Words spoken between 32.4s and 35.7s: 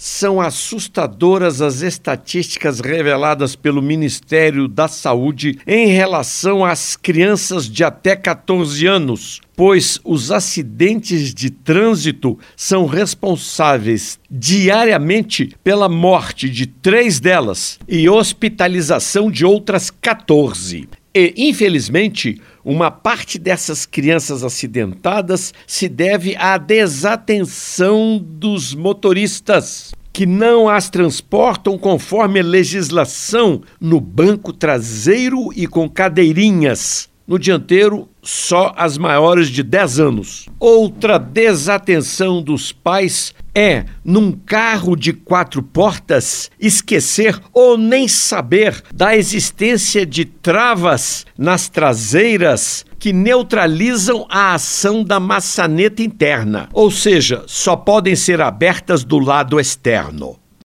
a legislação no banco traseiro e